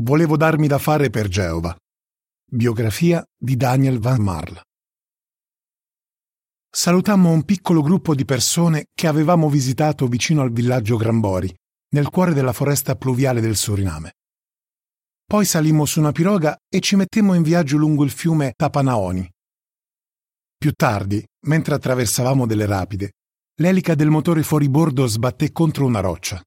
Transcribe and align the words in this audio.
Volevo 0.00 0.36
darmi 0.36 0.66
da 0.66 0.78
fare 0.78 1.08
per 1.08 1.28
Geova. 1.28 1.72
Biografia 2.50 3.24
di 3.38 3.54
Daniel 3.56 4.00
Van 4.00 4.20
Marl. 4.20 4.60
Salutammo 6.68 7.30
un 7.30 7.44
piccolo 7.44 7.80
gruppo 7.80 8.12
di 8.16 8.24
persone 8.24 8.86
che 8.92 9.06
avevamo 9.06 9.48
visitato 9.48 10.08
vicino 10.08 10.42
al 10.42 10.50
villaggio 10.50 10.96
Grambori, 10.96 11.54
nel 11.90 12.08
cuore 12.08 12.32
della 12.32 12.52
foresta 12.52 12.96
pluviale 12.96 13.40
del 13.40 13.54
Suriname. 13.54 14.14
Poi 15.24 15.44
salimmo 15.44 15.84
su 15.84 16.00
una 16.00 16.10
piroga 16.10 16.58
e 16.68 16.80
ci 16.80 16.96
mettemmo 16.96 17.34
in 17.34 17.44
viaggio 17.44 17.76
lungo 17.76 18.02
il 18.02 18.10
fiume 18.10 18.52
Tapanaoni. 18.56 19.30
Più 20.58 20.72
tardi, 20.72 21.24
mentre 21.46 21.76
attraversavamo 21.76 22.46
delle 22.46 22.66
rapide, 22.66 23.12
l'elica 23.60 23.94
del 23.94 24.10
motore 24.10 24.42
fuoribordo 24.42 25.06
sbatté 25.06 25.52
contro 25.52 25.86
una 25.86 26.00
roccia. 26.00 26.42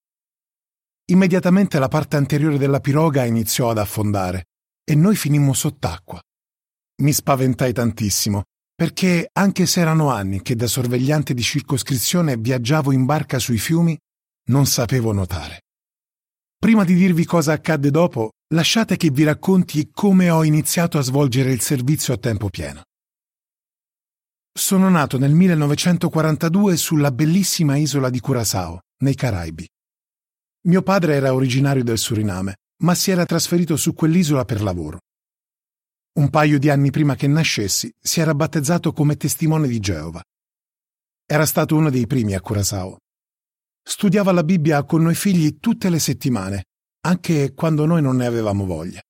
Immediatamente 1.10 1.80
la 1.80 1.88
parte 1.88 2.18
anteriore 2.18 2.58
della 2.58 2.82
piroga 2.82 3.24
iniziò 3.24 3.70
ad 3.70 3.78
affondare 3.78 4.48
e 4.84 4.94
noi 4.94 5.16
finimmo 5.16 5.54
sott'acqua. 5.54 6.22
Mi 7.02 7.14
spaventai 7.14 7.72
tantissimo, 7.72 8.44
perché 8.76 9.30
anche 9.32 9.66
se 9.68 9.80
erano 9.80 10.10
anni 10.10 10.42
che 10.42 10.56
da 10.56 10.68
sorvegliante 10.68 11.34
di 11.34 11.42
circoscrizione 11.42 12.36
viaggiavo 12.36 12.92
in 12.92 13.06
barca 13.06 13.40
sui 13.40 13.58
fiumi, 13.58 13.98
non 14.50 14.66
sapevo 14.66 15.14
nuotare. 15.14 15.62
Prima 16.58 16.84
di 16.84 16.94
dirvi 16.94 17.24
cosa 17.24 17.54
accadde 17.54 17.90
dopo, 17.90 18.32
lasciate 18.54 18.98
che 18.98 19.10
vi 19.10 19.24
racconti 19.24 19.90
come 19.92 20.30
ho 20.30 20.44
iniziato 20.44 20.98
a 20.98 21.02
svolgere 21.02 21.52
il 21.52 21.62
servizio 21.62 22.14
a 22.14 22.18
tempo 22.18 22.50
pieno. 22.50 22.82
Sono 24.52 24.90
nato 24.90 25.18
nel 25.18 25.34
1942 25.34 26.76
sulla 26.76 27.12
bellissima 27.12 27.78
isola 27.78 28.10
di 28.10 28.20
Curaçao, 28.20 28.80
nei 29.04 29.16
Caraibi. 29.16 29.68
Mio 30.68 30.82
padre 30.82 31.16
era 31.16 31.34
originario 31.34 31.82
del 31.82 31.98
Suriname, 31.98 32.58
ma 32.84 32.94
si 32.94 33.10
era 33.10 33.26
trasferito 33.26 33.78
su 33.78 33.94
quell'isola 33.94 34.44
per 34.44 34.62
lavoro. 34.62 35.00
Un 36.20 36.30
paio 36.30 36.60
di 36.60 36.70
anni 36.70 36.92
prima 36.92 37.16
che 37.16 37.28
nascessi 37.28 37.90
si 37.98 38.20
era 38.20 38.36
battezzato 38.36 38.92
come 38.92 39.16
testimone 39.16 39.70
di 39.70 39.80
Geova. 39.80 40.22
Era 41.26 41.46
stato 41.46 41.78
uno 41.78 41.90
dei 41.90 42.06
primi 42.06 42.34
a 42.34 42.42
Curaçao. 42.42 42.98
Studiava 43.82 44.34
la 44.34 44.44
Bibbia 44.44 44.84
con 44.84 45.04
noi 45.04 45.16
figli 45.16 45.58
tutte 45.60 45.90
le 45.90 46.00
settimane, 46.00 46.66
anche 47.06 47.54
quando 47.54 47.86
noi 47.86 48.02
non 48.02 48.18
ne 48.18 48.26
avevamo 48.26 48.66
voglia. 48.66 49.02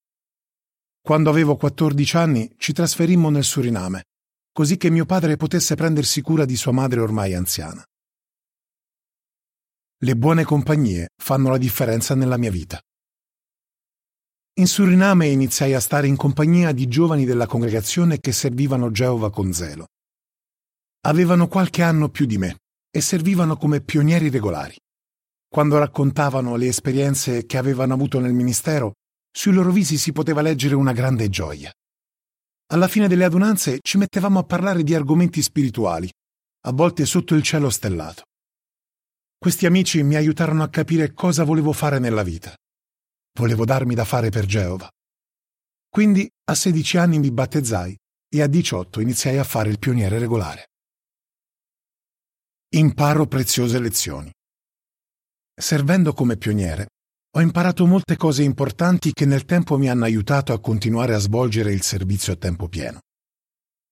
Quando 1.01 1.31
avevo 1.31 1.55
14 1.55 2.17
anni 2.17 2.53
ci 2.57 2.71
trasferimmo 2.71 3.31
nel 3.31 3.43
Suriname, 3.43 4.03
così 4.51 4.77
che 4.77 4.91
mio 4.91 5.05
padre 5.07 5.37
potesse 5.37 5.73
prendersi 5.73 6.21
cura 6.21 6.45
di 6.45 6.55
sua 6.55 6.71
madre 6.71 6.99
ormai 6.99 7.33
anziana. 7.33 7.83
Le 9.99 10.15
buone 10.15 10.43
compagnie 10.43 11.09
fanno 11.19 11.49
la 11.49 11.57
differenza 11.57 12.13
nella 12.13 12.37
mia 12.37 12.51
vita. 12.51 12.79
In 14.59 14.67
Suriname 14.67 15.25
iniziai 15.25 15.73
a 15.73 15.79
stare 15.79 16.05
in 16.05 16.15
compagnia 16.15 16.71
di 16.71 16.87
giovani 16.87 17.25
della 17.25 17.47
congregazione 17.47 18.19
che 18.19 18.31
servivano 18.31 18.91
Geova 18.91 19.31
con 19.31 19.53
zelo. 19.53 19.87
Avevano 21.07 21.47
qualche 21.47 21.81
anno 21.81 22.09
più 22.09 22.27
di 22.27 22.37
me 22.37 22.57
e 22.91 23.01
servivano 23.01 23.57
come 23.57 23.81
pionieri 23.81 24.29
regolari. 24.29 24.75
Quando 25.49 25.79
raccontavano 25.79 26.57
le 26.57 26.67
esperienze 26.67 27.47
che 27.47 27.57
avevano 27.57 27.95
avuto 27.95 28.19
nel 28.19 28.33
ministero, 28.33 28.91
sui 29.31 29.51
loro 29.51 29.71
visi 29.71 29.97
si 29.97 30.11
poteva 30.11 30.43
leggere 30.43 30.75
una 30.75 30.93
grande 30.93 31.27
gioia. 31.29 31.71
Alla 32.67 32.87
fine 32.87 33.07
delle 33.07 33.23
adunanze 33.23 33.79
ci 33.81 33.97
mettevamo 33.97 34.37
a 34.37 34.43
parlare 34.43 34.83
di 34.83 34.93
argomenti 34.93 35.41
spirituali, 35.41 36.07
a 36.67 36.71
volte 36.71 37.03
sotto 37.07 37.33
il 37.33 37.41
cielo 37.41 37.71
stellato. 37.71 38.25
Questi 39.39 39.67
amici 39.67 40.01
mi 40.01 40.15
aiutarono 40.15 40.63
a 40.63 40.69
capire 40.69 41.13
cosa 41.13 41.43
volevo 41.43 41.71
fare 41.71 41.99
nella 41.99 42.23
vita. 42.23 42.55
Volevo 43.39 43.65
darmi 43.65 43.93
da 43.93 44.03
fare 44.03 44.29
per 44.29 44.45
Geova. 44.45 44.89
Quindi 45.87 46.27
a 46.45 46.55
16 46.55 46.97
anni 46.97 47.19
mi 47.19 47.31
battezzai 47.31 47.95
e 48.29 48.41
a 48.41 48.47
18 48.47 48.99
iniziai 48.99 49.37
a 49.37 49.43
fare 49.43 49.69
il 49.69 49.77
pioniere 49.77 50.17
regolare. 50.17 50.69
Imparo 52.69 53.27
preziose 53.27 53.79
lezioni. 53.79 54.31
Servendo 55.53 56.13
come 56.13 56.35
pioniere, 56.37 56.87
ho 57.35 57.39
imparato 57.39 57.85
molte 57.85 58.17
cose 58.17 58.41
importanti 58.41 59.13
che 59.13 59.25
nel 59.25 59.45
tempo 59.45 59.77
mi 59.77 59.87
hanno 59.87 60.05
aiutato 60.05 60.51
a 60.51 60.59
continuare 60.59 61.13
a 61.13 61.19
svolgere 61.19 61.71
il 61.71 61.83
servizio 61.83 62.33
a 62.33 62.37
tempo 62.37 62.67
pieno. 62.67 63.01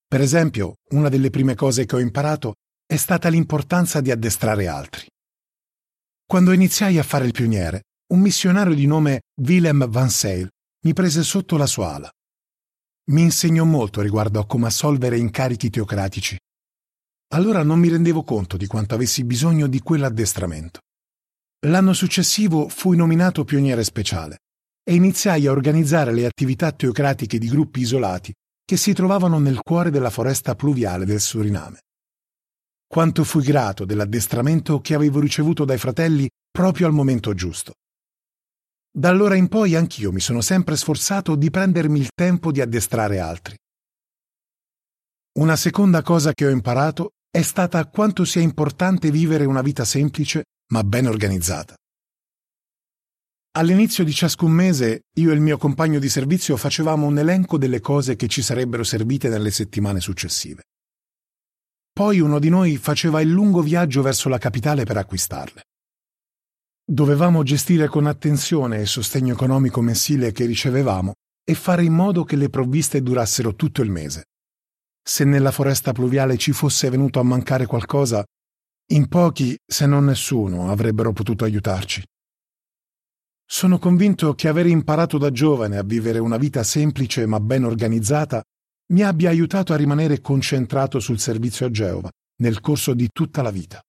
Per 0.07 0.21
esempio, 0.21 0.73
una 0.89 1.09
delle 1.09 1.29
prime 1.29 1.53
cose 1.53 1.85
che 1.85 1.95
ho 1.95 1.99
imparato 1.99 2.53
è 2.85 2.95
stata 2.95 3.29
l'importanza 3.29 4.01
di 4.01 4.09
addestrare 4.09 4.67
altri. 4.67 5.07
Quando 6.27 6.53
iniziai 6.53 6.97
a 6.97 7.03
fare 7.03 7.25
il 7.27 7.33
pioniere, 7.33 7.83
un 8.13 8.19
missionario 8.19 8.73
di 8.73 8.87
nome 8.87 9.21
Willem 9.41 9.87
Van 9.87 10.09
Sale 10.09 10.49
mi 10.85 10.93
prese 10.93 11.21
sotto 11.21 11.55
la 11.55 11.67
sua 11.67 11.93
ala. 11.93 12.09
Mi 13.11 13.21
insegnò 13.21 13.63
molto 13.63 14.01
riguardo 14.01 14.39
a 14.39 14.47
come 14.47 14.65
assolvere 14.65 15.19
incarichi 15.19 15.69
teocratici. 15.69 16.35
Allora 17.33 17.61
non 17.61 17.77
mi 17.77 17.89
rendevo 17.89 18.23
conto 18.23 18.57
di 18.57 18.65
quanto 18.65 18.95
avessi 18.95 19.23
bisogno 19.23 19.67
di 19.67 19.79
quell'addestramento. 19.81 20.79
L'anno 21.67 21.93
successivo 21.93 22.69
fui 22.69 22.97
nominato 22.97 23.43
pioniere 23.43 23.83
speciale 23.83 24.39
e 24.83 24.95
iniziai 24.95 25.45
a 25.45 25.51
organizzare 25.51 26.11
le 26.11 26.25
attività 26.25 26.71
teocratiche 26.71 27.37
di 27.37 27.49
gruppi 27.49 27.81
isolati 27.81 28.33
che 28.65 28.77
si 28.77 28.93
trovavano 28.93 29.37
nel 29.37 29.59
cuore 29.61 29.91
della 29.91 30.09
foresta 30.09 30.55
pluviale 30.55 31.05
del 31.05 31.19
Suriname. 31.19 31.81
Quanto 32.87 33.23
fui 33.23 33.43
grato 33.43 33.85
dell'addestramento 33.85 34.79
che 34.79 34.93
avevo 34.93 35.19
ricevuto 35.19 35.65
dai 35.65 35.77
fratelli 35.77 36.29
proprio 36.51 36.87
al 36.87 36.93
momento 36.93 37.33
giusto. 37.33 37.73
Da 38.89 39.09
allora 39.09 39.35
in 39.35 39.49
poi 39.49 39.75
anch'io 39.75 40.11
mi 40.11 40.21
sono 40.21 40.39
sempre 40.39 40.77
sforzato 40.77 41.35
di 41.35 41.49
prendermi 41.49 41.99
il 41.99 42.09
tempo 42.15 42.51
di 42.51 42.61
addestrare 42.61 43.19
altri. 43.19 43.57
Una 45.39 45.57
seconda 45.57 46.01
cosa 46.01 46.31
che 46.31 46.45
ho 46.45 46.49
imparato 46.49 47.09
è 47.29 47.41
stata 47.41 47.85
quanto 47.87 48.23
sia 48.23 48.41
importante 48.41 49.11
vivere 49.11 49.43
una 49.43 49.61
vita 49.61 49.83
semplice 49.83 50.43
ma 50.71 50.81
ben 50.83 51.07
organizzata. 51.07 51.75
All'inizio 53.57 54.05
di 54.05 54.13
ciascun 54.13 54.51
mese 54.51 55.01
io 55.17 55.31
e 55.31 55.33
il 55.33 55.41
mio 55.41 55.57
compagno 55.57 55.99
di 55.99 56.07
servizio 56.07 56.55
facevamo 56.55 57.05
un 57.05 57.17
elenco 57.17 57.57
delle 57.57 57.81
cose 57.81 58.15
che 58.15 58.27
ci 58.27 58.41
sarebbero 58.41 58.83
servite 58.83 59.27
nelle 59.27 59.51
settimane 59.51 59.99
successive. 59.99 60.63
Poi 61.95 62.19
uno 62.19 62.39
di 62.39 62.49
noi 62.49 62.75
faceva 62.75 63.21
il 63.21 63.29
lungo 63.29 63.61
viaggio 63.61 64.01
verso 64.01 64.27
la 64.27 64.37
capitale 64.37 64.83
per 64.83 64.97
acquistarle. 64.97 65.63
Dovevamo 66.83 67.41
gestire 67.41 67.87
con 67.87 68.05
attenzione 68.05 68.81
il 68.81 68.87
sostegno 68.87 69.31
economico 69.31 69.79
mensile 69.79 70.33
che 70.33 70.45
ricevevamo 70.45 71.13
e 71.41 71.55
fare 71.55 71.85
in 71.85 71.93
modo 71.93 72.25
che 72.25 72.35
le 72.35 72.49
provviste 72.49 73.01
durassero 73.01 73.55
tutto 73.55 73.81
il 73.81 73.91
mese. 73.91 74.25
Se 75.01 75.23
nella 75.23 75.51
foresta 75.51 75.93
pluviale 75.93 76.35
ci 76.35 76.51
fosse 76.51 76.89
venuto 76.89 77.21
a 77.21 77.23
mancare 77.23 77.65
qualcosa, 77.65 78.25
in 78.87 79.07
pochi, 79.07 79.57
se 79.65 79.85
non 79.85 80.03
nessuno, 80.03 80.69
avrebbero 80.69 81.13
potuto 81.13 81.45
aiutarci. 81.45 82.03
Sono 83.45 83.79
convinto 83.79 84.35
che 84.35 84.49
aver 84.49 84.65
imparato 84.65 85.17
da 85.17 85.31
giovane 85.31 85.77
a 85.77 85.83
vivere 85.83 86.19
una 86.19 86.35
vita 86.35 86.61
semplice 86.61 87.25
ma 87.25 87.39
ben 87.39 87.63
organizzata 87.63 88.43
mi 88.87 89.01
abbia 89.01 89.29
aiutato 89.29 89.73
a 89.73 89.77
rimanere 89.77 90.21
concentrato 90.21 90.99
sul 90.99 91.19
servizio 91.19 91.65
a 91.65 91.71
Geova 91.71 92.09
nel 92.37 92.59
corso 92.59 92.93
di 92.93 93.09
tutta 93.11 93.41
la 93.41 93.51
vita. 93.51 93.81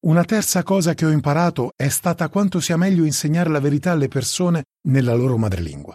Una 0.00 0.24
terza 0.24 0.62
cosa 0.62 0.94
che 0.94 1.04
ho 1.04 1.10
imparato 1.10 1.72
è 1.76 1.88
stata 1.88 2.28
quanto 2.28 2.58
sia 2.58 2.76
meglio 2.76 3.04
insegnare 3.04 3.50
la 3.50 3.60
verità 3.60 3.92
alle 3.92 4.08
persone 4.08 4.64
nella 4.88 5.14
loro 5.14 5.36
madrelingua. 5.36 5.94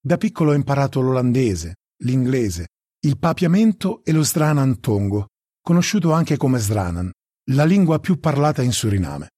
Da 0.00 0.16
piccolo 0.16 0.52
ho 0.52 0.54
imparato 0.54 1.00
l'olandese, 1.00 1.76
l'inglese, 2.04 2.68
il 3.00 3.18
papiamento 3.18 4.04
e 4.04 4.12
lo 4.12 4.22
Sranan 4.22 4.78
Tongo, 4.80 5.26
conosciuto 5.60 6.12
anche 6.12 6.36
come 6.36 6.58
Sranan, 6.58 7.10
la 7.50 7.64
lingua 7.64 7.98
più 7.98 8.20
parlata 8.20 8.62
in 8.62 8.72
Suriname. 8.72 9.30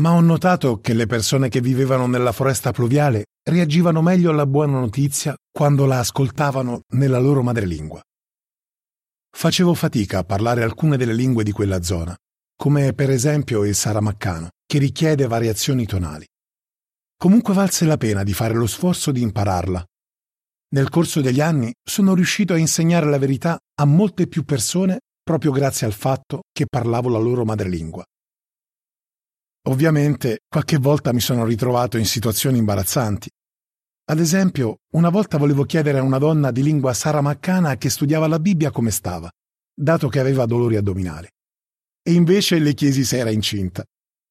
Ma 0.00 0.12
ho 0.12 0.20
notato 0.20 0.80
che 0.80 0.94
le 0.94 1.06
persone 1.06 1.48
che 1.48 1.60
vivevano 1.60 2.06
nella 2.06 2.32
foresta 2.32 2.72
pluviale 2.72 3.26
reagivano 3.48 4.02
meglio 4.02 4.30
alla 4.30 4.46
buona 4.46 4.80
notizia 4.80 5.36
quando 5.52 5.84
la 5.84 5.98
ascoltavano 5.98 6.82
nella 6.94 7.18
loro 7.18 7.42
madrelingua. 7.42 8.02
Facevo 9.30 9.74
fatica 9.74 10.18
a 10.18 10.24
parlare 10.24 10.62
alcune 10.62 10.96
delle 10.96 11.14
lingue 11.14 11.44
di 11.44 11.52
quella 11.52 11.82
zona, 11.82 12.16
come 12.56 12.94
per 12.94 13.10
esempio 13.10 13.64
il 13.64 13.74
saramaccano, 13.74 14.48
che 14.66 14.78
richiede 14.78 15.26
variazioni 15.26 15.86
tonali. 15.86 16.26
Comunque 17.16 17.54
valse 17.54 17.84
la 17.84 17.96
pena 17.96 18.22
di 18.24 18.32
fare 18.32 18.54
lo 18.54 18.66
sforzo 18.66 19.12
di 19.12 19.20
impararla. 19.20 19.84
Nel 20.70 20.88
corso 20.88 21.20
degli 21.20 21.40
anni 21.40 21.72
sono 21.82 22.14
riuscito 22.14 22.54
a 22.54 22.58
insegnare 22.58 23.06
la 23.06 23.18
verità 23.18 23.58
a 23.74 23.84
molte 23.84 24.26
più 24.26 24.44
persone 24.44 25.00
proprio 25.22 25.52
grazie 25.52 25.86
al 25.86 25.92
fatto 25.92 26.42
che 26.50 26.66
parlavo 26.66 27.08
la 27.08 27.18
loro 27.18 27.44
madrelingua. 27.44 28.04
Ovviamente 29.68 30.40
qualche 30.48 30.78
volta 30.78 31.12
mi 31.12 31.20
sono 31.20 31.44
ritrovato 31.44 31.98
in 31.98 32.06
situazioni 32.06 32.58
imbarazzanti. 32.58 33.30
Ad 34.04 34.18
esempio, 34.18 34.78
una 34.94 35.10
volta 35.10 35.38
volevo 35.38 35.64
chiedere 35.64 35.98
a 35.98 36.02
una 36.02 36.18
donna 36.18 36.50
di 36.50 36.62
lingua 36.62 36.92
saramaccana 36.92 37.76
che 37.76 37.88
studiava 37.88 38.26
la 38.26 38.40
Bibbia 38.40 38.72
come 38.72 38.90
stava, 38.90 39.30
dato 39.72 40.08
che 40.08 40.18
aveva 40.18 40.44
dolori 40.44 40.76
addominali. 40.76 41.28
E 42.02 42.12
invece 42.12 42.58
le 42.58 42.74
chiesi 42.74 43.04
se 43.04 43.18
era 43.18 43.30
incinta. 43.30 43.84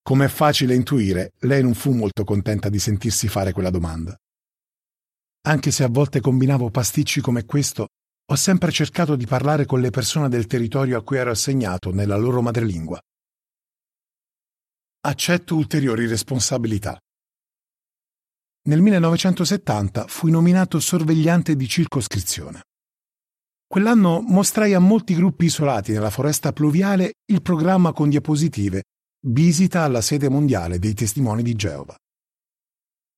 Come 0.03 0.25
è 0.25 0.27
facile 0.27 0.75
intuire, 0.75 1.31
lei 1.41 1.61
non 1.61 1.73
fu 1.73 1.93
molto 1.93 2.25
contenta 2.25 2.67
di 2.67 2.79
sentirsi 2.79 3.29
fare 3.29 3.53
quella 3.53 3.69
domanda. 3.69 4.15
Anche 5.43 5.71
se 5.71 5.83
a 5.83 5.87
volte 5.87 6.19
combinavo 6.19 6.69
pasticci 6.69 7.21
come 7.21 7.45
questo, 7.45 7.87
ho 8.25 8.35
sempre 8.35 8.71
cercato 8.71 9.15
di 9.15 9.25
parlare 9.25 9.65
con 9.65 9.79
le 9.79 9.89
persone 9.89 10.27
del 10.27 10.47
territorio 10.47 10.97
a 10.97 11.03
cui 11.03 11.17
ero 11.17 11.31
assegnato 11.31 11.93
nella 11.93 12.17
loro 12.17 12.41
madrelingua. 12.41 12.99
Accetto 15.01 15.55
ulteriori 15.55 16.07
responsabilità. 16.07 16.99
Nel 18.63 18.79
1970 18.79 20.05
fui 20.07 20.29
nominato 20.29 20.79
sorvegliante 20.79 21.55
di 21.55 21.67
circoscrizione. 21.67 22.61
Quell'anno 23.65 24.21
mostrai 24.21 24.75
a 24.75 24.79
molti 24.79 25.15
gruppi 25.15 25.45
isolati 25.45 25.93
nella 25.93 26.11
foresta 26.11 26.53
pluviale 26.53 27.13
il 27.31 27.41
programma 27.41 27.91
con 27.91 28.09
diapositive 28.09 28.83
Visita 29.23 29.83
alla 29.83 30.01
sede 30.01 30.29
mondiale 30.29 30.79
dei 30.79 30.93
testimoni 30.93 31.43
di 31.43 31.55
Geova. 31.55 31.95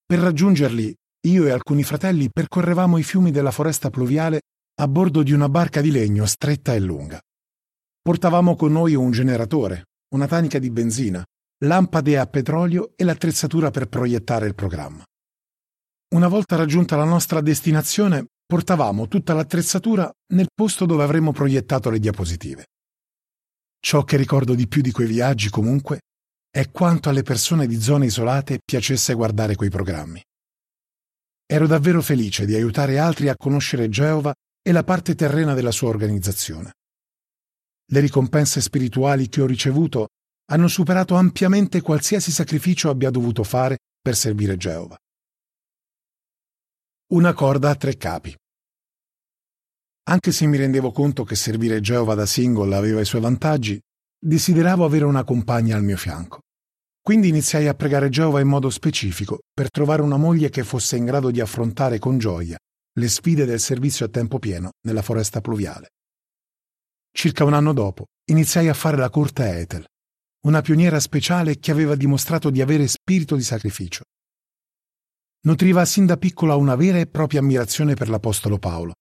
Per 0.05 0.19
raggiungerli, 0.19 0.93
io 1.27 1.45
e 1.45 1.51
alcuni 1.51 1.83
fratelli 1.83 2.29
percorrevamo 2.29 2.97
i 2.97 3.03
fiumi 3.03 3.31
della 3.31 3.51
foresta 3.51 3.89
pluviale 3.89 4.41
a 4.81 4.87
bordo 4.87 5.23
di 5.23 5.31
una 5.31 5.47
barca 5.47 5.79
di 5.79 5.91
legno 5.91 6.25
stretta 6.25 6.73
e 6.73 6.79
lunga. 6.79 7.19
Portavamo 8.01 8.55
con 8.55 8.73
noi 8.73 8.95
un 8.95 9.11
generatore, 9.11 9.85
una 10.13 10.27
tanica 10.27 10.59
di 10.59 10.69
benzina, 10.69 11.23
lampade 11.65 12.17
a 12.17 12.27
petrolio 12.27 12.91
e 12.97 13.05
l'attrezzatura 13.05 13.71
per 13.71 13.87
proiettare 13.87 14.45
il 14.45 14.55
programma. 14.55 15.03
Una 16.13 16.27
volta 16.27 16.55
raggiunta 16.55 16.95
la 16.95 17.05
nostra 17.05 17.41
destinazione, 17.41 18.27
portavamo 18.45 19.07
tutta 19.07 19.33
l'attrezzatura 19.33 20.11
nel 20.33 20.49
posto 20.53 20.85
dove 20.85 21.01
avremmo 21.01 21.31
proiettato 21.31 21.89
le 21.89 21.97
diapositive. 21.97 22.67
Ciò 23.79 24.03
che 24.03 24.15
ricordo 24.15 24.53
di 24.53 24.67
più 24.67 24.83
di 24.83 24.91
quei 24.91 25.07
viaggi, 25.07 25.49
comunque, 25.49 26.01
è 26.51 26.69
quanto 26.69 27.09
alle 27.09 27.23
persone 27.23 27.65
di 27.65 27.81
zone 27.81 28.05
isolate 28.05 28.59
piacesse 28.63 29.15
guardare 29.15 29.55
quei 29.55 29.71
programmi. 29.71 30.21
Ero 31.47 31.65
davvero 31.65 32.03
felice 32.03 32.45
di 32.45 32.53
aiutare 32.53 32.99
altri 32.99 33.27
a 33.27 33.35
conoscere 33.35 33.89
Geova 33.89 34.31
e 34.61 34.71
la 34.71 34.83
parte 34.83 35.15
terrena 35.15 35.55
della 35.55 35.71
sua 35.71 35.89
organizzazione. 35.89 36.73
Le 37.91 37.99
ricompense 37.99 38.61
spirituali 38.61 39.29
che 39.29 39.41
ho 39.41 39.47
ricevuto 39.47 40.09
hanno 40.51 40.67
superato 40.67 41.15
ampiamente 41.15 41.81
qualsiasi 41.81 42.31
sacrificio 42.31 42.91
abbia 42.91 43.09
dovuto 43.09 43.43
fare 43.43 43.79
per 43.99 44.15
servire 44.15 44.57
Geova. 44.57 44.95
Una 47.13 47.33
corda 47.33 47.69
a 47.69 47.75
tre 47.75 47.95
capi. 47.95 48.35
Anche 50.09 50.31
se 50.31 50.47
mi 50.47 50.57
rendevo 50.57 50.91
conto 50.91 51.23
che 51.23 51.35
servire 51.35 51.79
Geova 51.79 52.15
da 52.15 52.25
single 52.25 52.75
aveva 52.75 53.01
i 53.01 53.05
suoi 53.05 53.21
vantaggi, 53.21 53.79
desideravo 54.19 54.83
avere 54.83 55.05
una 55.05 55.23
compagna 55.23 55.75
al 55.75 55.83
mio 55.83 55.95
fianco. 55.95 56.39
Quindi 56.99 57.27
iniziai 57.27 57.67
a 57.67 57.75
pregare 57.75 58.09
Geova 58.09 58.39
in 58.39 58.47
modo 58.47 58.71
specifico 58.71 59.41
per 59.53 59.69
trovare 59.69 60.01
una 60.01 60.17
moglie 60.17 60.49
che 60.49 60.63
fosse 60.63 60.97
in 60.97 61.05
grado 61.05 61.29
di 61.29 61.39
affrontare 61.39 61.99
con 61.99 62.17
gioia 62.17 62.57
le 62.93 63.07
sfide 63.07 63.45
del 63.45 63.59
servizio 63.59 64.07
a 64.07 64.09
tempo 64.09 64.39
pieno 64.39 64.71
nella 64.87 65.03
foresta 65.03 65.39
pluviale. 65.39 65.89
Circa 67.11 67.43
un 67.43 67.53
anno 67.53 67.73
dopo 67.73 68.05
iniziai 68.31 68.69
a 68.69 68.73
fare 68.73 68.97
la 68.97 69.11
corte 69.11 69.43
a 69.43 69.49
Ethel, 69.49 69.85
una 70.47 70.61
pioniera 70.61 70.99
speciale 70.99 71.59
che 71.59 71.69
aveva 71.69 71.93
dimostrato 71.93 72.49
di 72.49 72.59
avere 72.59 72.87
spirito 72.87 73.35
di 73.35 73.43
sacrificio. 73.43 74.01
Nutriva 75.45 75.83
sin 75.83 76.05
da 76.05 76.15
piccola 76.15 76.55
una 76.55 76.75
vera 76.75 76.99
e 76.99 77.07
propria 77.07 77.41
ammirazione 77.41 77.95
per 77.95 78.07
l'Apostolo 78.07 78.57
Paolo 78.59 78.93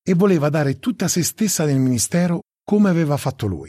e 0.00 0.14
voleva 0.14 0.48
dare 0.48 0.78
tutta 0.78 1.08
se 1.08 1.24
stessa 1.24 1.64
nel 1.64 1.80
ministero 1.80 2.42
come 2.62 2.88
aveva 2.88 3.16
fatto 3.16 3.46
lui. 3.46 3.68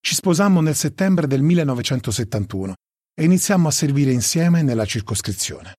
Ci 0.00 0.14
sposammo 0.16 0.60
nel 0.60 0.74
settembre 0.74 1.28
del 1.28 1.42
1971 1.42 2.74
e 3.14 3.24
iniziammo 3.24 3.68
a 3.68 3.70
servire 3.70 4.10
insieme 4.10 4.62
nella 4.62 4.84
circoscrizione. 4.84 5.76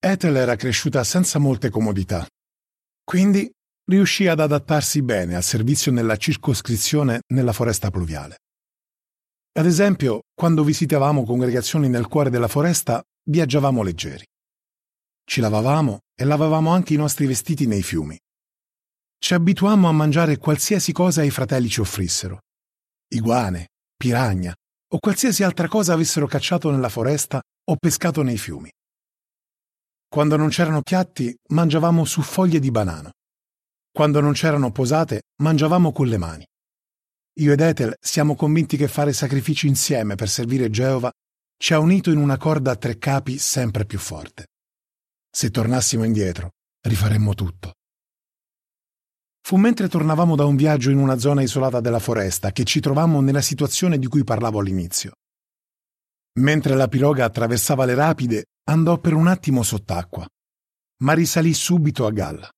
Ethel 0.00 0.34
era 0.34 0.56
cresciuta 0.56 1.04
senza 1.04 1.38
molte 1.38 1.70
comodità, 1.70 2.26
quindi 3.04 3.48
riuscì 3.84 4.26
ad 4.26 4.40
adattarsi 4.40 5.00
bene 5.02 5.36
al 5.36 5.44
servizio 5.44 5.92
nella 5.92 6.16
circoscrizione 6.16 7.20
nella 7.28 7.52
foresta 7.52 7.90
pluviale. 7.90 8.38
Ad 9.56 9.66
esempio, 9.66 10.22
quando 10.34 10.64
visitavamo 10.64 11.24
congregazioni 11.24 11.88
nel 11.88 12.08
cuore 12.08 12.30
della 12.30 12.48
foresta, 12.48 13.00
viaggiavamo 13.24 13.82
leggeri. 13.82 14.24
Ci 15.24 15.40
lavavamo 15.40 16.00
e 16.14 16.24
lavavamo 16.24 16.70
anche 16.70 16.94
i 16.94 16.98
nostri 16.98 17.26
vestiti 17.26 17.66
nei 17.66 17.82
fiumi. 17.82 18.18
Ci 19.18 19.34
abituammo 19.34 19.88
a 19.88 19.92
mangiare 19.92 20.36
qualsiasi 20.36 20.92
cosa 20.92 21.22
i 21.22 21.30
fratelli 21.30 21.68
ci 21.68 21.80
offrissero. 21.80 22.40
Iguane, 23.08 23.68
piragna 23.96 24.54
o 24.94 24.98
qualsiasi 24.98 25.42
altra 25.42 25.66
cosa 25.66 25.94
avessero 25.94 26.26
cacciato 26.26 26.70
nella 26.70 26.88
foresta 26.88 27.40
o 27.64 27.76
pescato 27.76 28.22
nei 28.22 28.38
fiumi. 28.38 28.70
Quando 30.08 30.36
non 30.36 30.50
c'erano 30.50 30.82
piatti, 30.82 31.34
mangiavamo 31.48 32.04
su 32.04 32.22
foglie 32.22 32.60
di 32.60 32.70
banano. 32.70 33.10
Quando 33.90 34.20
non 34.20 34.32
c'erano 34.32 34.70
posate, 34.70 35.22
mangiavamo 35.42 35.90
con 35.90 36.06
le 36.06 36.18
mani. 36.18 36.46
Io 37.38 37.52
ed 37.52 37.60
Ethel 37.60 37.96
siamo 37.98 38.36
convinti 38.36 38.76
che 38.76 38.86
fare 38.86 39.12
sacrifici 39.12 39.66
insieme 39.66 40.14
per 40.14 40.28
servire 40.28 40.70
Geova 40.70 41.10
ci 41.56 41.72
ha 41.72 41.78
unito 41.78 42.10
in 42.10 42.18
una 42.18 42.36
corda 42.36 42.72
a 42.72 42.76
tre 42.76 42.98
capi 42.98 43.38
sempre 43.38 43.84
più 43.84 43.98
forte. 43.98 44.48
Se 45.30 45.50
tornassimo 45.50 46.04
indietro, 46.04 46.50
rifaremmo 46.80 47.34
tutto. 47.34 47.74
Fu 49.46 49.56
mentre 49.56 49.88
tornavamo 49.88 50.36
da 50.36 50.44
un 50.44 50.56
viaggio 50.56 50.90
in 50.90 50.98
una 50.98 51.18
zona 51.18 51.42
isolata 51.42 51.80
della 51.80 51.98
foresta 51.98 52.50
che 52.50 52.64
ci 52.64 52.80
trovammo 52.80 53.20
nella 53.20 53.42
situazione 53.42 53.98
di 53.98 54.06
cui 54.06 54.24
parlavo 54.24 54.60
all'inizio. 54.60 55.12
Mentre 56.40 56.74
la 56.74 56.88
piroga 56.88 57.24
attraversava 57.24 57.84
le 57.84 57.94
rapide, 57.94 58.46
andò 58.70 58.98
per 58.98 59.12
un 59.12 59.26
attimo 59.26 59.62
sott'acqua, 59.62 60.26
ma 61.02 61.12
risalì 61.12 61.52
subito 61.52 62.06
a 62.06 62.10
galla. 62.10 62.48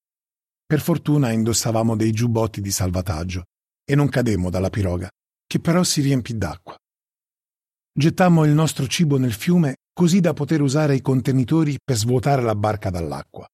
Per 0.65 0.81
fortuna 0.81 1.33
indossavamo 1.33 1.97
dei 1.97 2.13
giubbotti 2.13 2.61
di 2.61 2.71
salvataggio 2.71 3.45
e 3.85 3.95
non 3.95 4.09
cademmo 4.09 4.51
dalla 4.51 4.71
piroga, 4.71 5.11
che 5.47 5.61
però 5.61 5.83
si 5.83 6.01
riempì 6.01 6.37
d'acqua. 6.37 6.77
Gettammo 7.99 8.45
il 8.45 8.53
nostro 8.53 8.87
cibo 8.87 9.17
nel 9.17 9.33
fiume 9.33 9.77
così 9.91 10.21
da 10.21 10.35
poter 10.35 10.61
usare 10.61 10.95
i 10.95 11.01
contenitori 11.01 11.79
per 11.83 11.97
svuotare 11.97 12.43
la 12.43 12.55
barca 12.55 12.91
dall'acqua. 12.91 13.47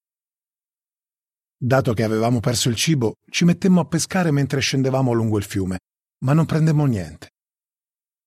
Dato 1.56 1.92
che 1.92 2.02
avevamo 2.02 2.40
perso 2.40 2.68
il 2.68 2.74
cibo, 2.74 3.18
ci 3.30 3.44
mettemmo 3.44 3.78
a 3.78 3.84
pescare 3.84 4.32
mentre 4.32 4.58
scendevamo 4.58 5.12
lungo 5.12 5.38
il 5.38 5.44
fiume, 5.44 5.78
ma 6.24 6.32
non 6.32 6.44
prendemmo 6.44 6.86
niente. 6.86 7.28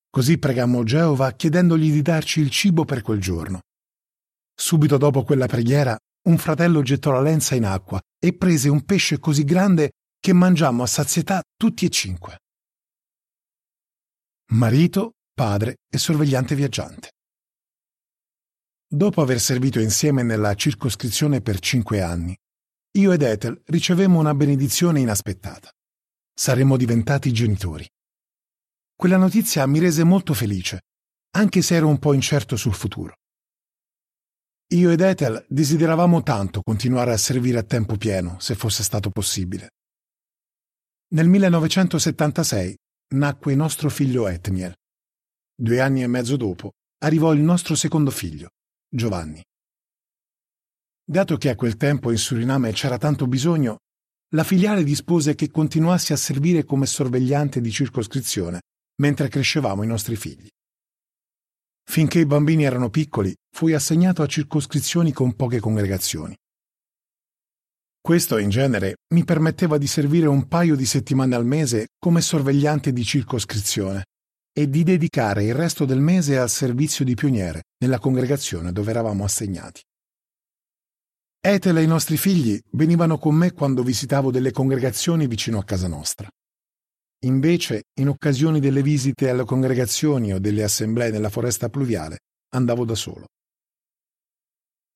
Così 0.09 0.37
pregammo 0.37 0.83
Geova 0.83 1.33
chiedendogli 1.33 1.91
di 1.91 2.01
darci 2.01 2.39
il 2.39 2.49
cibo 2.49 2.85
per 2.85 3.01
quel 3.01 3.19
giorno. 3.19 3.59
Subito 4.55 4.95
dopo 4.95 5.25
quella 5.25 5.47
preghiera, 5.47 5.97
un 6.29 6.37
fratello 6.37 6.81
gettò 6.81 7.11
la 7.11 7.19
lenza 7.19 7.55
in 7.55 7.65
acqua 7.65 7.99
e 8.17 8.31
prese 8.31 8.69
un 8.69 8.85
pesce 8.85 9.19
così 9.19 9.43
grande 9.43 9.91
che 10.17 10.31
mangiammo 10.31 10.81
a 10.81 10.87
sazietà 10.87 11.41
tutti 11.57 11.85
e 11.85 11.89
cinque. 11.89 12.37
Marito, 14.51 15.14
padre 15.35 15.79
e 15.89 15.97
sorvegliante 15.97 16.55
viaggiante. 16.55 17.11
Dopo 18.87 19.21
aver 19.21 19.41
servito 19.41 19.81
insieme 19.81 20.23
nella 20.23 20.53
circoscrizione 20.55 21.41
per 21.41 21.59
cinque 21.59 22.01
anni, 22.01 22.33
io 22.97 23.11
ed 23.11 23.21
Ethel 23.21 23.61
ricevemmo 23.65 24.17
una 24.17 24.33
benedizione 24.33 25.01
inaspettata. 25.01 25.69
Saremmo 26.33 26.77
diventati 26.77 27.33
genitori. 27.33 27.85
Quella 28.95 29.17
notizia 29.17 29.65
mi 29.65 29.79
rese 29.79 30.05
molto 30.05 30.33
felice, 30.33 30.83
anche 31.31 31.61
se 31.61 31.75
ero 31.75 31.89
un 31.89 31.99
po' 31.99 32.13
incerto 32.13 32.55
sul 32.55 32.73
futuro. 32.73 33.15
Io 34.69 34.89
ed 34.89 35.01
Ethel 35.01 35.45
desideravamo 35.49 36.23
tanto 36.23 36.61
continuare 36.61 37.11
a 37.11 37.17
servire 37.17 37.59
a 37.59 37.63
tempo 37.63 37.97
pieno, 37.97 38.39
se 38.39 38.55
fosse 38.55 38.83
stato 38.83 39.09
possibile. 39.09 39.71
Nel 41.09 41.27
1976 41.27 42.77
nacque 43.15 43.53
nostro 43.55 43.89
figlio 43.89 44.27
Etniel. 44.29 44.73
Due 45.57 45.79
anni 45.79 46.03
e 46.03 46.07
mezzo 46.07 46.35
dopo 46.35 46.73
arrivò 47.05 47.31
il 47.31 47.39
nostro 47.39 47.75
secondo 47.75 48.11
figlio, 48.11 48.49
Giovanni. 48.89 49.41
Dato 51.01 51.37
che 51.37 51.49
a 51.49 51.55
quel 51.55 51.77
tempo 51.77 52.11
in 52.11 52.17
Suriname 52.17 52.73
c'era 52.73 52.97
tanto 52.97 53.25
bisogno, 53.25 53.77
la 54.33 54.43
filiale 54.43 54.83
dispose 54.83 55.33
che 55.33 55.49
continuassi 55.49 56.11
a 56.11 56.17
servire 56.17 56.65
come 56.65 56.85
sorvegliante 56.85 57.61
di 57.61 57.71
circoscrizione 57.71 58.63
mentre 58.97 59.29
crescevamo 59.29 59.83
i 59.83 59.87
nostri 59.87 60.17
figli. 60.17 60.49
Finché 61.89 62.19
i 62.19 62.25
bambini 62.25 62.65
erano 62.65 62.89
piccoli, 62.89 63.33
fui 63.55 63.73
assegnato 63.73 64.23
a 64.23 64.27
circoscrizioni 64.27 65.13
con 65.13 65.35
poche 65.35 65.61
congregazioni. 65.61 66.35
Questo, 68.01 68.39
in 68.39 68.49
genere, 68.49 68.97
mi 69.13 69.23
permetteva 69.23 69.77
di 69.77 69.87
servire 69.87 70.27
un 70.27 70.49
paio 70.49 70.75
di 70.75 70.85
settimane 70.85 71.33
al 71.33 71.45
mese 71.45 71.87
come 71.97 72.19
sorvegliante 72.19 72.91
di 72.91 73.05
circoscrizione 73.05 74.03
e 74.57 74.69
di 74.69 74.83
dedicare 74.83 75.43
il 75.43 75.53
resto 75.53 75.83
del 75.83 75.99
mese 75.99 76.37
al 76.37 76.49
servizio 76.49 77.03
di 77.03 77.13
pioniere 77.13 77.63
nella 77.79 77.99
congregazione 77.99 78.71
dove 78.71 78.89
eravamo 78.89 79.25
assegnati. 79.25 79.81
Ethel 81.41 81.77
e 81.77 81.83
i 81.83 81.87
nostri 81.87 82.15
figli 82.15 82.57
venivano 82.71 83.17
con 83.17 83.35
me 83.35 83.51
quando 83.51 83.83
visitavo 83.83 84.31
delle 84.31 84.53
congregazioni 84.53 85.27
vicino 85.27 85.59
a 85.59 85.65
casa 85.65 85.89
nostra. 85.89 86.29
Invece, 87.25 87.83
in 87.99 88.07
occasioni 88.07 88.61
delle 88.61 88.81
visite 88.81 89.29
alle 89.29 89.43
congregazioni 89.43 90.33
o 90.33 90.39
delle 90.39 90.63
assemblee 90.63 91.11
nella 91.11 91.29
foresta 91.29 91.67
pluviale, 91.67 92.19
andavo 92.53 92.85
da 92.85 92.95
solo. 92.95 93.25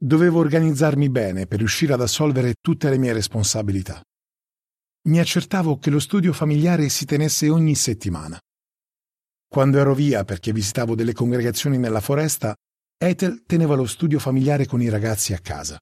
Dovevo 0.01 0.39
organizzarmi 0.39 1.09
bene 1.09 1.47
per 1.47 1.59
riuscire 1.59 1.91
ad 1.91 2.01
assolvere 2.01 2.55
tutte 2.61 2.89
le 2.89 2.97
mie 2.97 3.11
responsabilità. 3.11 4.01
Mi 5.09 5.19
accertavo 5.19 5.77
che 5.79 5.89
lo 5.89 5.99
studio 5.99 6.31
familiare 6.31 6.87
si 6.87 7.03
tenesse 7.03 7.49
ogni 7.49 7.75
settimana. 7.75 8.39
Quando 9.51 9.79
ero 9.79 9.95
via 9.95 10.23
perché 10.25 10.53
visitavo 10.53 10.93
delle 10.93 11.13
congregazioni 11.13 11.79
nella 11.79 12.01
foresta, 12.01 12.53
Ethel 12.95 13.45
teneva 13.47 13.73
lo 13.73 13.87
studio 13.87 14.19
familiare 14.19 14.67
con 14.67 14.79
i 14.79 14.89
ragazzi 14.89 15.33
a 15.33 15.39
casa. 15.39 15.79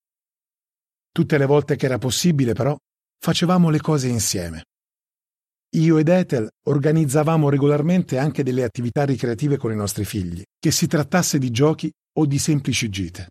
Tutte 1.12 1.38
le 1.38 1.46
volte 1.46 1.76
che 1.76 1.86
era 1.86 1.98
possibile, 1.98 2.54
però, 2.54 2.78
facevamo 3.20 3.70
le 3.70 3.82
cose 3.82 4.08
insieme. 4.08 4.64
Io 5.76 5.98
ed 5.98 6.08
Ethel 6.08 6.48
organizzavamo 6.66 7.50
regolarmente 7.50 8.18
anche 8.18 8.42
delle 8.42 8.64
attività 8.64 9.04
ricreative 9.04 9.58
con 9.58 9.74
i 9.74 9.76
nostri 9.76 10.06
figli, 10.06 10.44
che 10.58 10.72
si 10.72 10.88
trattasse 10.88 11.38
di 11.38 11.52
giochi 11.52 11.92
o 12.20 12.26
di 12.26 12.40
semplici 12.40 12.88
gite. 12.88 13.28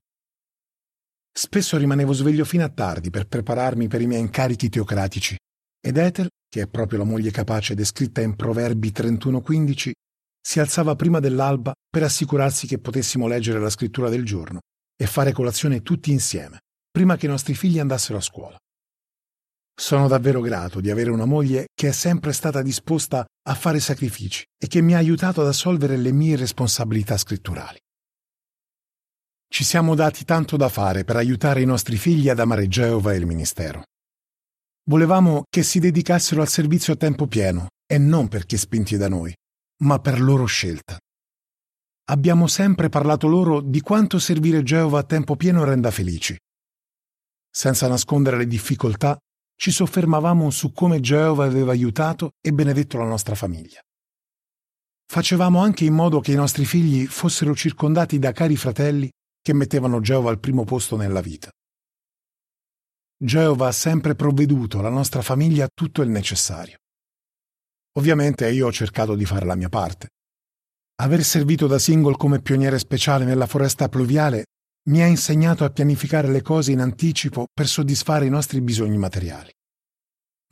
Spesso 1.33 1.79
rimanevo 1.79 2.13
sveglio 2.13 2.45
fino 2.45 2.65
a 2.65 2.69
tardi 2.69 3.09
per 3.09 3.27
prepararmi 3.27 3.89
per 3.89 4.03
i 4.03 4.07
miei 4.07 4.21
incarichi 4.21 4.69
teocratici 4.69 5.35
ed 5.81 5.97
Ethel, 5.97 6.29
che 6.47 6.63
è 6.63 6.67
proprio 6.67 6.99
la 6.99 7.05
moglie 7.05 7.31
capace 7.31 7.75
descritta 7.75 8.21
in 8.21 8.37
Proverbi 8.37 8.91
31:15, 8.91 9.93
si 10.47 10.61
alzava 10.61 10.95
prima 10.95 11.19
dell'alba 11.19 11.75
per 11.91 12.05
assicurarsi 12.05 12.69
che 12.69 12.79
potessimo 12.79 13.27
leggere 13.27 13.59
la 13.59 13.69
scrittura 13.69 14.09
del 14.09 14.25
giorno 14.25 14.61
e 14.97 15.05
fare 15.09 15.33
colazione 15.33 15.83
tutti 15.83 16.13
insieme, 16.13 16.61
prima 16.89 17.17
che 17.17 17.27
i 17.27 17.29
nostri 17.29 17.57
figli 17.57 17.81
andassero 17.81 18.19
a 18.19 18.21
scuola. 18.21 18.57
Sono 19.77 20.07
davvero 20.07 20.41
grato 20.41 20.81
di 20.81 20.89
avere 20.89 21.11
una 21.11 21.25
moglie 21.25 21.67
che 21.75 21.89
è 21.89 21.91
sempre 21.91 22.33
stata 22.33 22.63
disposta 22.63 23.27
a 23.43 23.55
fare 23.57 23.81
sacrifici 23.81 24.45
e 24.57 24.69
che 24.69 24.81
mi 24.83 24.95
ha 24.95 24.99
aiutato 24.99 25.41
ad 25.41 25.49
assolvere 25.49 25.97
le 25.97 26.13
mie 26.13 26.37
responsabilità 26.37 27.17
scritturali. 27.17 27.79
Ci 29.49 29.65
siamo 29.65 29.97
dati 29.97 30.25
tanto 30.25 30.57
da 30.57 30.69
fare 30.69 31.03
per 31.03 31.17
aiutare 31.17 31.61
i 31.61 31.67
nostri 31.67 31.97
figli 31.97 32.29
ad 32.29 32.39
amare 32.39 32.69
Geova 32.69 33.13
e 33.13 33.17
il 33.17 33.27
ministero. 33.27 33.83
Volevamo 34.89 35.43
che 35.51 35.65
si 35.65 35.81
dedicassero 35.81 36.41
al 36.41 36.49
servizio 36.49 36.93
a 36.93 36.97
tempo 36.97 37.27
pieno 37.27 37.67
e 37.85 37.99
non 37.99 38.29
perché 38.29 38.57
spinti 38.57 38.97
da 38.97 39.09
noi, 39.09 39.35
ma 39.79 39.99
per 39.99 40.21
loro 40.21 40.45
scelta. 40.47 40.99
Abbiamo 42.09 42.47
sempre 42.47 42.89
parlato 42.89 43.27
loro 43.27 43.61
di 43.61 43.81
quanto 43.81 44.19
servire 44.19 44.63
Geova 44.63 45.01
a 45.01 45.05
tempo 45.05 45.35
pieno 45.37 45.65
renda 45.65 45.91
felici. 45.91 46.37
Senza 47.51 47.89
nascondere 47.89 48.37
le 48.37 48.47
difficoltà, 48.47 49.19
ci 49.59 49.71
soffermavamo 49.71 50.51
su 50.51 50.73
come 50.73 51.01
Geova 51.01 51.47
aveva 51.47 51.73
aiutato 51.73 52.33
e 52.41 52.53
benedetto 52.53 52.99
la 52.99 53.07
nostra 53.07 53.35
famiglia. 53.35 53.81
Facevamo 55.09 55.61
anche 55.61 55.85
in 55.85 55.95
modo 55.95 56.21
che 56.21 56.33
i 56.33 56.37
nostri 56.37 56.65
figli 56.65 57.07
fossero 57.07 57.55
circondati 57.55 58.19
da 58.19 58.33
cari 58.33 58.57
fratelli 58.57 59.11
che 59.41 59.55
mettevano 59.55 60.01
Geova 60.01 60.31
al 60.31 60.41
primo 60.41 60.65
posto 60.65 60.97
nella 60.97 61.21
vita. 61.21 61.51
Geova 63.19 63.69
ha 63.69 63.73
sempre 63.73 64.15
provveduto 64.15 64.79
alla 64.79 64.91
nostra 64.91 65.23
famiglia 65.23 65.69
tutto 65.73 66.03
il 66.03 66.11
necessario. 66.11 66.77
Ovviamente 67.97 68.51
io 68.51 68.67
ho 68.67 68.73
cercato 68.73 69.15
di 69.15 69.25
fare 69.25 69.47
la 69.47 69.55
mia 69.55 69.69
parte. 69.69 70.09
Aver 70.97 71.25
servito 71.25 71.67
da 71.67 71.79
single 71.79 72.17
come 72.17 72.41
pioniere 72.41 72.79
speciale 72.79 73.25
nella 73.25 73.47
foresta 73.47 73.89
pluviale 73.89 74.45
mi 74.89 75.03
ha 75.03 75.07
insegnato 75.07 75.65
a 75.65 75.71
pianificare 75.71 76.29
le 76.29 76.43
cose 76.43 76.73
in 76.73 76.81
anticipo 76.81 77.47
per 77.53 77.67
soddisfare 77.67 78.27
i 78.27 78.31
nostri 78.31 78.61
bisogni 78.61 78.99
materiali. 78.99 79.51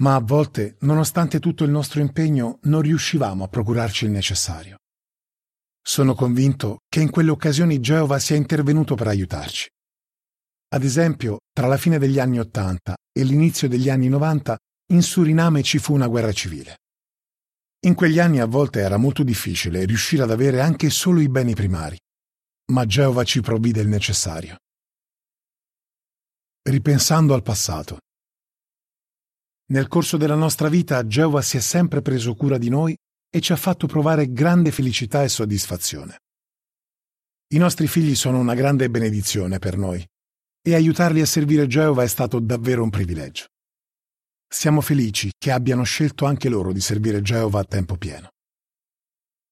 Ma 0.02 0.16
a 0.16 0.20
volte, 0.20 0.76
nonostante 0.80 1.38
tutto 1.38 1.64
il 1.64 1.70
nostro 1.70 2.00
impegno, 2.00 2.58
non 2.62 2.80
riuscivamo 2.82 3.44
a 3.44 3.48
procurarci 3.48 4.06
il 4.06 4.10
necessario. 4.10 4.78
Sono 5.80 6.14
convinto 6.14 6.80
che 6.88 7.00
in 7.00 7.10
quelle 7.10 7.30
occasioni 7.30 7.78
Geova 7.78 8.18
sia 8.18 8.36
intervenuto 8.36 8.96
per 8.96 9.06
aiutarci. 9.06 9.68
Ad 10.68 10.82
esempio, 10.82 11.38
tra 11.52 11.68
la 11.68 11.76
fine 11.76 11.98
degli 11.98 12.18
anni 12.18 12.40
Ottanta 12.40 12.96
e 13.12 13.22
l'inizio 13.22 13.68
degli 13.68 13.88
anni 13.88 14.08
Novanta, 14.08 14.58
in 14.92 15.02
Suriname 15.02 15.62
ci 15.62 15.78
fu 15.78 15.94
una 15.94 16.08
guerra 16.08 16.32
civile. 16.32 16.78
In 17.84 17.94
quegli 17.94 18.18
anni 18.18 18.40
a 18.40 18.46
volte 18.46 18.80
era 18.80 18.96
molto 18.96 19.22
difficile 19.22 19.84
riuscire 19.84 20.22
ad 20.22 20.30
avere 20.30 20.62
anche 20.62 20.88
solo 20.88 21.20
i 21.20 21.28
beni 21.28 21.54
primari, 21.54 21.98
ma 22.72 22.86
Geova 22.86 23.24
ci 23.24 23.42
provvide 23.42 23.82
il 23.82 23.88
necessario. 23.88 24.56
Ripensando 26.62 27.34
al 27.34 27.42
passato. 27.42 27.98
Nel 29.66 29.88
corso 29.88 30.16
della 30.16 30.34
nostra 30.34 30.70
vita 30.70 31.06
Geova 31.06 31.42
si 31.42 31.58
è 31.58 31.60
sempre 31.60 32.00
preso 32.00 32.34
cura 32.34 32.56
di 32.56 32.70
noi 32.70 32.96
e 33.28 33.40
ci 33.42 33.52
ha 33.52 33.56
fatto 33.56 33.86
provare 33.86 34.32
grande 34.32 34.70
felicità 34.70 35.22
e 35.22 35.28
soddisfazione. 35.28 36.20
I 37.48 37.58
nostri 37.58 37.86
figli 37.86 38.14
sono 38.14 38.38
una 38.38 38.54
grande 38.54 38.88
benedizione 38.88 39.58
per 39.58 39.76
noi 39.76 40.02
e 40.62 40.74
aiutarli 40.74 41.20
a 41.20 41.26
servire 41.26 41.66
Geova 41.66 42.02
è 42.02 42.08
stato 42.08 42.40
davvero 42.40 42.82
un 42.82 42.88
privilegio. 42.88 43.44
Siamo 44.54 44.80
felici 44.80 45.32
che 45.36 45.50
abbiano 45.50 45.82
scelto 45.82 46.26
anche 46.26 46.48
loro 46.48 46.72
di 46.72 46.80
servire 46.80 47.20
Geova 47.22 47.58
a 47.58 47.64
tempo 47.64 47.96
pieno. 47.96 48.28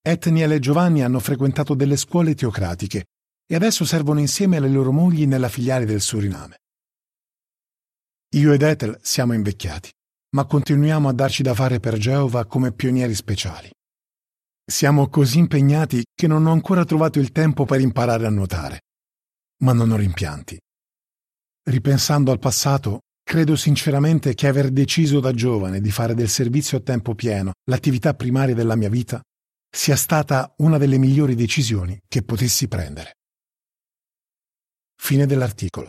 Ethniel 0.01 0.53
e 0.53 0.59
Giovanni 0.61 1.03
hanno 1.03 1.19
frequentato 1.19 1.75
delle 1.75 1.97
scuole 1.97 2.37
teocratiche 2.37 3.07
e 3.45 3.55
adesso 3.57 3.85
servono 3.85 4.21
insieme 4.21 4.59
alle 4.59 4.69
loro 4.69 4.93
mogli 4.93 5.27
nella 5.27 5.49
filiale 5.49 5.87
del 5.87 6.01
Suriname. 6.01 6.59
Io 8.37 8.53
ed 8.53 8.63
Ethel 8.63 8.97
siamo 9.03 9.33
invecchiati 9.33 9.91
ma 10.37 10.47
continuiamo 10.47 11.09
a 11.09 11.13
darci 11.13 11.43
da 11.43 11.53
fare 11.53 11.81
per 11.81 11.99
Geova 11.99 12.47
come 12.47 12.73
pionieri 12.73 13.15
speciali. 13.17 13.71
Siamo 14.65 15.09
così 15.09 15.39
impegnati 15.39 16.05
che 16.15 16.29
non 16.29 16.47
ho 16.47 16.53
ancora 16.53 16.85
trovato 16.85 17.19
il 17.19 17.33
tempo 17.33 17.65
per 17.65 17.81
imparare 17.81 18.25
a 18.25 18.31
nuotare. 18.31 18.83
Ma 19.65 19.73
non 19.73 19.91
ho 19.91 19.97
rimpianti. 19.97 20.59
Ripensando 21.65 22.31
al 22.31 22.39
passato, 22.39 23.01
credo 23.33 23.57
sinceramente 23.57 24.35
che 24.35 24.47
aver 24.47 24.69
deciso 24.69 25.19
da 25.19 25.33
giovane 25.33 25.81
di 25.81 25.91
fare 25.91 26.13
del 26.13 26.29
servizio 26.29 26.77
a 26.77 26.81
tempo 26.83 27.15
pieno 27.15 27.53
l'attività 27.71 28.13
primaria 28.13 28.55
della 28.55 28.77
mia 28.77 28.91
vita 28.91 29.23
sia 29.75 29.97
stata 29.97 30.53
una 30.59 30.77
delle 30.77 30.99
migliori 30.99 31.35
decisioni 31.35 31.99
che 32.07 32.23
potessi 32.23 32.69
prendere. 32.69 33.13
Fine 35.01 35.25
dell'articolo. 35.25 35.89